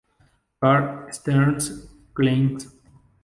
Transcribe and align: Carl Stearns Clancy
Carl 0.59 1.11
Stearns 1.13 1.85
Clancy 2.15 2.67